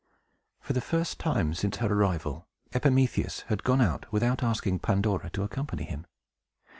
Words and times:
For 0.61 0.73
the 0.73 0.81
first 0.81 1.19
time 1.19 1.53
since 1.53 1.77
her 1.77 1.85
arrival, 1.93 2.47
Epimetheus 2.73 3.41
had 3.49 3.61
gone 3.63 3.81
out 3.81 4.11
without 4.11 4.41
asking 4.41 4.79
Pandora 4.79 5.29
to 5.29 5.43
accompany 5.43 5.83
him. 5.83 6.07